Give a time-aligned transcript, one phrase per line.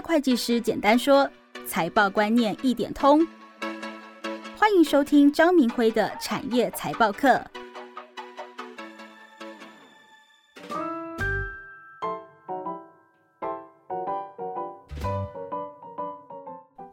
[0.00, 1.28] 会计师简单说，
[1.66, 3.26] 财报观念一点通。
[4.56, 7.42] 欢迎收听张明辉的产业财报课。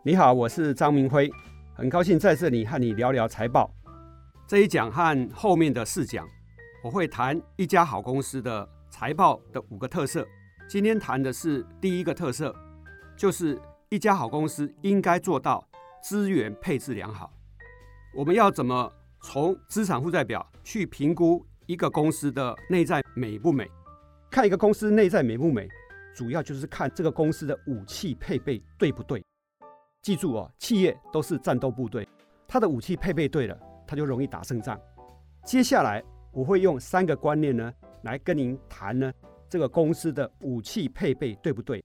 [0.04, 1.30] 你好，我是张明辉，
[1.76, 3.72] 很高兴在这里和你聊聊财报。
[4.48, 6.28] 这一讲和后面的四讲，
[6.84, 10.26] 我会谈一家好公司的财报的五个特色。
[10.68, 12.56] 今天谈的是第一个特色，
[13.18, 13.58] 就是
[13.90, 15.66] 一家好公司应该做到
[16.04, 17.32] 资源配置良好。
[18.14, 23.70] 我们要怎么从资产负债表去评估一个公司的内在美不美？
[24.30, 25.68] 看一个公司内在美不美，
[26.14, 29.24] 主要就是看这个公司的武器配备对不对。
[30.02, 32.08] 记住哦，企业都是战斗部队，
[32.48, 34.80] 它的武器配备对了，它就容易打胜仗。
[35.46, 37.74] 接下来我会用三个观念呢，
[38.04, 39.12] 来跟您谈呢，
[39.50, 41.84] 这个公司的武器配备对不对？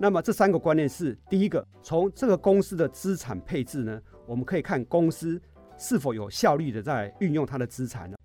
[0.00, 5.40] 那么这三个观念是：第一个，从这个公司的资产配置呢，我们可以看公司
[5.76, 8.16] 是否有效率的在运用它的资产呢；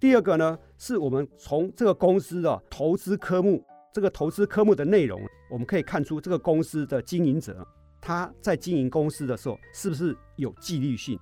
[0.00, 3.62] 第二个呢，是我们从这个公司的投资科目。
[3.94, 7.62] 这个投资科目的内容，我们可以看出这个公司的经营者
[8.00, 11.18] 他在经营公司的时候是不是有纪律性。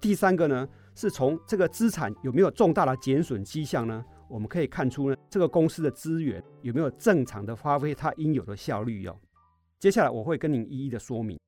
[0.00, 4.02] 第三个呢，是从这个资产有没有重大的减损迹象呢？
[4.28, 9.18] 我们可以看出呢，这个公司的资源有没有正常的发挥它应有的效率哟。
[9.78, 11.38] 接下来我会跟您一一的说明。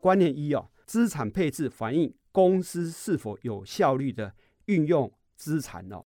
[0.00, 4.34] 观念一哦，资产配置反映公司是否有效率的
[4.66, 6.04] 运用资产哦。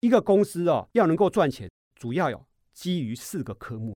[0.00, 1.68] 一个公司哦要能够赚钱。
[1.96, 3.92] 主要有基于四个科目。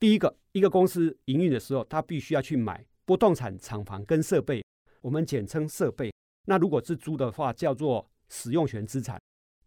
[0.00, 4.64] 第一个，一个公司营运的时候，它必须要去买不动产、厂房跟设备，
[5.02, 6.10] 我们简称设备。
[6.46, 9.20] 那如果是租的话，叫做使用权资产。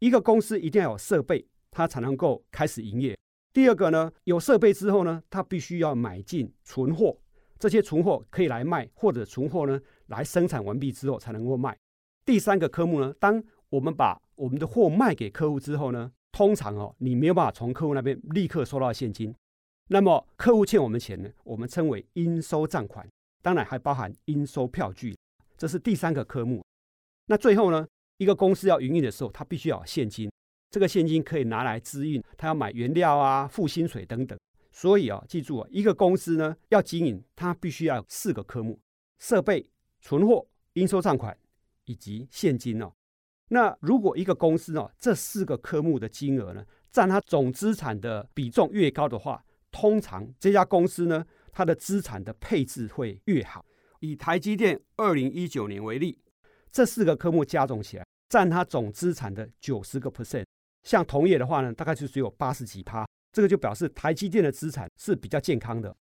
[0.06, 3.18] 一个公司一定要有设备，它才能够开始营业。
[3.52, 7.18] 第二个呢，有设备之后呢，它必须要买进存货，
[7.58, 11.76] 这些存货可以来卖，或者存货呢来生产完毕之后才能够卖。
[12.24, 16.12] 第三个科目呢，当我们把我们的货卖给客户之后呢？
[16.32, 19.34] 通常哦，你没有办法从客户那边立刻收到现金，
[19.88, 23.10] 那么客户欠我们钱呢，我们称为应收账款，
[23.42, 25.18] 当然还包含应收票据，
[25.58, 26.62] 这是第三个科目。
[27.28, 27.88] 那最后呢，
[28.18, 30.32] 一个公司要营运的时候，它必须要有现金，
[30.72, 34.38] 这个现金可以拿来资运，它要买原料啊、付薪水等等。
[34.72, 38.80] 所以啊，记住啊，一个公司呢要经营，它必须要有四个科目：
[39.20, 39.70] 设备、
[40.02, 41.38] 存货、应收账款
[41.86, 42.92] 以及现金哦。
[43.50, 53.66] 那如果一个公司哦，这四个科目的金额呢，占它总资产的比重越高的话，通常这家公司呢，它的资产的配置会越好。
[54.02, 56.18] 以台积电二零一九年为例，
[56.76, 60.44] 这四个科目加总起来，占它总资产的九十个 percent。
[60.84, 65.96] 像同业的话呢，大概就只有八十几趴，这个就表示台积电的资产是比较健康的。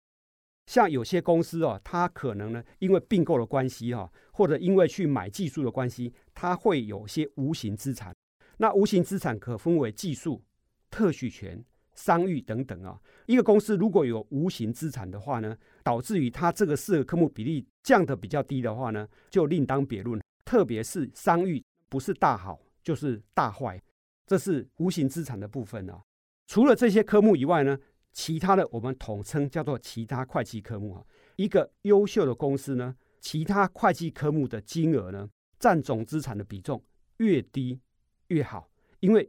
[0.66, 8.12] 像有些公司哦，它可能呢，因为并购的关系哈，或者因为去买技术的关系，它会有些无形资产。
[8.57, 10.44] 那无形资产可分为技术、
[10.89, 11.63] 特许权、
[11.94, 13.00] 商誉等等啊。
[13.28, 20.19] 一个公司如果有无形资产的话呢，导致于它这个四个科目比例降的比较低的话呢，就另当别论。
[20.45, 23.81] 特别是商誉不是大好就是大坏，
[24.25, 26.03] 这是无形资产的部分啊。
[26.47, 27.77] 除了这些科目以外呢？
[28.15, 31.03] 其他的我们统称叫做其他会计科目啊。
[31.35, 35.27] 一个优秀的公司呢，其他会计科目的金额呢，
[35.57, 36.79] 占总资产的比重
[37.17, 37.81] 越低
[38.27, 39.27] 越好，因为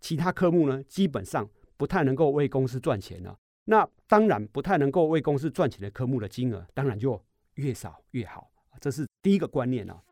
[0.00, 3.38] 其他科目呢，基本上不太能够为公司赚钱了。
[3.66, 7.24] 那当然不太能够为公司赚钱的科目的金额，当然就
[7.54, 8.50] 越少越好。
[8.80, 10.02] 这是第一个观念啊。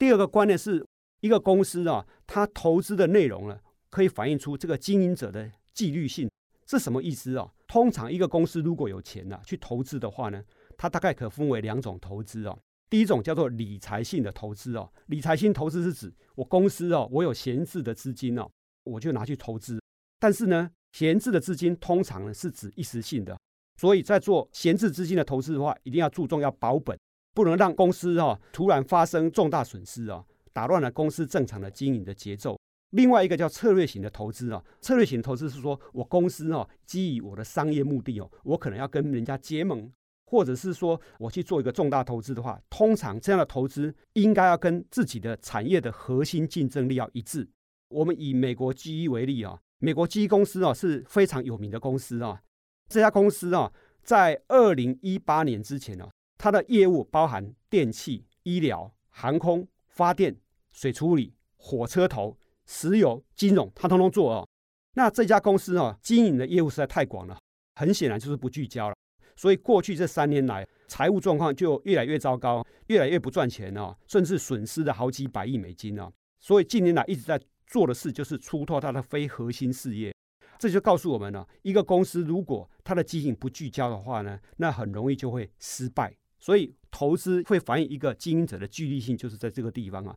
[0.00, 0.82] 第二个观念是
[1.20, 5.52] 一个公司啊，它投资的内容呢，可以反映出这个经营者的。
[5.74, 6.28] 纪律性
[6.66, 7.48] 是什么意思啊？
[7.68, 10.42] 通常一个公司如果有钱呢，去投资的话呢，
[10.76, 12.58] 它大概可分为两种投资哦。
[12.88, 18.50] 第一种叫做理财性的投资哦，理财性投资是指我公司哦，我有闲置的资金哦，
[18.84, 19.80] 我就拿去投资。
[20.18, 23.38] 但是呢，闲置的资金通常呢是指一时性的，
[23.78, 26.98] 所以在做闲置资金的投资的话，一定要注重要保本，
[27.34, 32.58] 不能让公司哦突然发生重大损失啊，打乱了公司正常的经营的节奏。
[32.90, 39.88] 另外一个叫策略型的投资啊，策略型投资是说我公司哦，基于我的商业目的哦，我可能要跟人家结盟，
[40.26, 47.48] 或者是说我去做一个重大投资的话，通常这样的投资应该要跟自己的产业的核心竞争力要一致。
[47.90, 52.42] 我们以美国 GE 为例啊，美国 GE 公司啊是非常有名的公司啊，
[52.88, 53.72] 这家公司啊
[54.02, 56.08] 在二零一八年之前呢，
[56.42, 60.34] 它的业务包含电器、医疗、航空、发电、
[60.72, 62.36] 水处理、火车头。
[62.72, 64.48] 石油、金融，他通通做哦。
[64.94, 67.36] 那这家公司哦，经营的业务实在太广了，
[67.74, 68.94] 很显然就是不聚焦了。
[69.34, 76.12] 所以过去这三年来，财务状况就越来越糟糕，越来越不赚钱哦，甚至损失了好几百亿美金哦。
[76.38, 80.14] 所以近年来一直在做的事就是出脱它的非核心事业。
[80.56, 86.14] 这就告诉我们了，一个公司如果它的经营不聚焦的话呢，那很容易就会失败。
[86.40, 90.14] 所以投资会反映一个经营者的纪律性，就是在这个地方啊。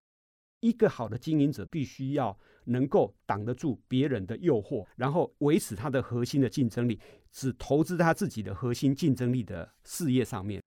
[0.61, 6.97] 一个好的经营者必须要能够挡得住别人的诱惑，然后维持他的核心的竞争力，
[7.31, 10.63] 只投资他自己的核心竞争力的事业上面。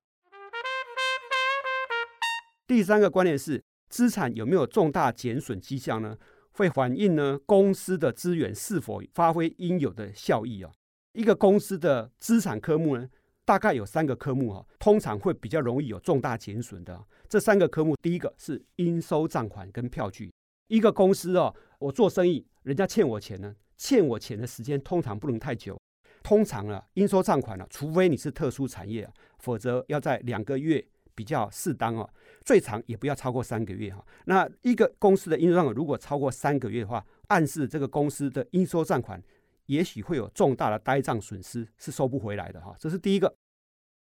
[2.67, 6.19] 第三个观念是，资产有没有重大减损迹象呢？
[6.51, 10.71] 会反映呢公司的资源是否发挥应有的效益啊？
[11.13, 13.09] 一个公司的资产科目呢？
[13.47, 17.01] 大概有三个科目哈，通常会比较容易有重大减损的。
[17.29, 20.33] 这三个科目，第一个是应收账款跟票据。
[20.67, 25.79] 一个公司哦，我做生意，人家欠我钱呢，欠我钱的时间通常不能太久。
[26.25, 29.09] 通常啊，应收账款呢，除非你是特殊产业，
[29.39, 30.85] 否则要在两个月
[31.15, 32.11] 比较适当哦，
[32.45, 34.05] 最长也不要超过三个月哈。
[34.25, 39.23] 那一个公司的应收账款如果超过三个月的话，暗示这个公司的应收账款。
[39.67, 42.75] 也许会有重大的呆账损失，是收不回来的哈。
[42.79, 43.33] 这是第一个。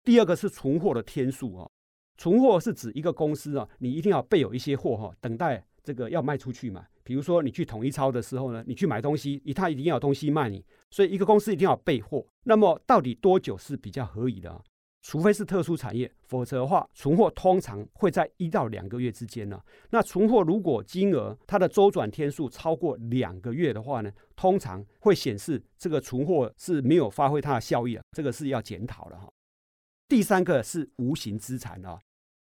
[0.02, 1.68] 第二个是存货的天数啊。
[2.16, 6.86] 存货是指一个公司啊，你一定要备有一些货哈，等待这个要卖出去嘛。
[7.02, 12.26] 比如说你去统一超的时候呢，你去买东西，他一定要有东西卖你，所以一个公司一定要备货。
[12.44, 14.64] 那么到底多久是比较合理的？
[15.06, 19.62] 除非是特殊产业，否则的话，存货通常会在一到两个月之间呢。
[19.88, 29.28] 那存货如果金额它的周转天数超过两个月的话呢，通常会显示这个存货是没有发挥它的效益啊，这个是要检讨的哈。
[30.08, 32.00] 第三个是无形资产啊，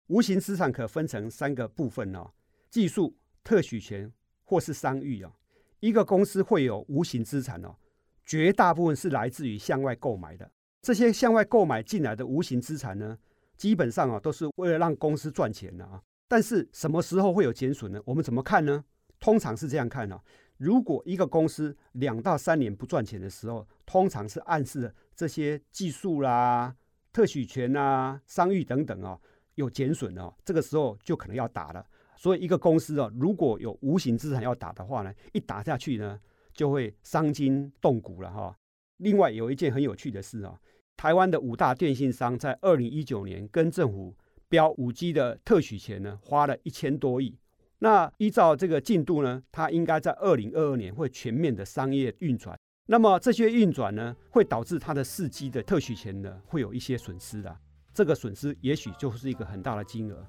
[0.06, 2.30] 无形资产可分成三个部分哦：
[2.70, 4.14] 技术、特许权
[4.44, 5.34] 或是商誉啊。
[5.80, 7.76] 一个公司会有无形资产哦，
[8.24, 10.48] 绝大部分是来自于向外购买的。
[10.82, 13.18] 这些向外购买进来的无形资产呢，
[13.56, 16.02] 基本上啊都是为了让公司赚钱的啊。
[16.28, 18.02] 但是什么时候会有减损呢？
[18.06, 18.84] 我们怎么看呢？
[19.20, 20.20] 通常是这样看啊：
[20.58, 26.76] 如果一个公司两到三年不赚钱的时候，通常是暗示这些技术啦、
[27.14, 29.20] 特许权啊、商誉等等啊
[29.56, 31.86] 有减损了，这个时候就可能要打了。
[32.16, 36.20] 所以一个公司啊，如果有无形资产要打的话呢，一打下去呢，
[36.54, 38.58] 就会伤筋动骨了哈。
[39.02, 40.58] 另外有一件很有趣的事啊。
[40.96, 44.16] 台湾的五大电信商在二零一九年跟政府
[44.48, 47.36] 标五 G 的特许权呢，花了一千多亿。
[47.80, 52.56] 那依照这个进度呢，它应该在二零二二年会全面的商业运转。
[52.86, 57.58] 那么这些运转呢，会导致它的四 G 的特许权呢，会有一些损失的。
[57.94, 60.24] 这个损失也许就是一个很大的金额。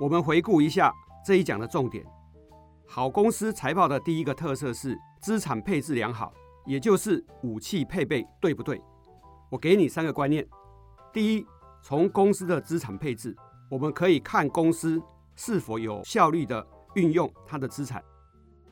[0.00, 0.92] 我们回顾一下
[1.24, 2.04] 这一讲的重点：
[2.96, 4.98] 好公司财报的第一个特色是。
[5.20, 6.32] 资产配置良好，
[6.64, 8.80] 也就是武器配备对不对？
[9.50, 10.46] 我给你三个观念：
[11.12, 11.46] 第一，
[11.82, 13.36] 从公司的资产配置，
[13.68, 15.02] 我们可以看公司
[15.34, 18.00] 是否有效率的运用它的资产；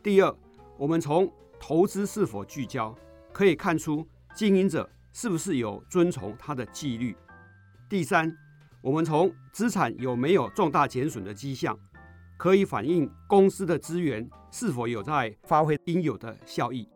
[0.03, 0.35] 第二，
[0.79, 1.31] 我们从
[1.61, 2.97] 投资是否聚焦，
[3.31, 7.12] 可以看出经营者是不是有遵从他的纪律；
[7.91, 8.35] 第三，
[8.81, 11.79] 我们从资产有没有重大减损的迹象。
[12.36, 16.88] 可以反映公司的资源是否有在发挥应有的效益。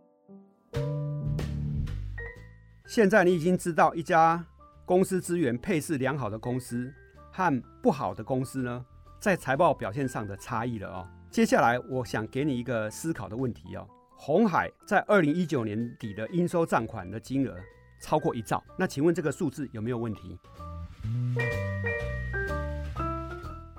[2.87, 4.45] 现在你已经知道一家
[4.85, 6.92] 公司资源配置良好的公司
[7.30, 8.85] 和不好的公司呢，
[9.21, 11.07] 在财报表现上的差异了哦。
[11.30, 17.54] 接下来我想给你一个思考的问题哦：红海在二零一九年底的应收账款的金额
[18.00, 20.38] 超过一兆，那请问这个数字有没有问题？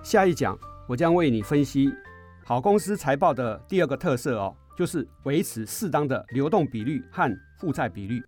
[0.03, 0.57] 下一讲。
[0.89, 1.93] 我将为你分析
[2.43, 8.19] 好公司财报的第二个特色哦，就是维持适当的流动比率和负债比率。